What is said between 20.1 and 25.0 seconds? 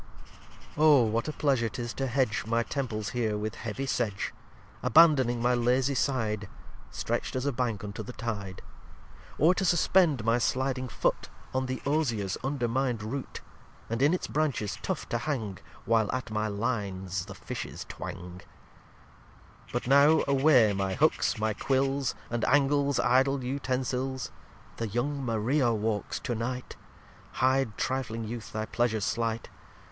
away my Hooks, my Quills, And Angles, idle Utensils. The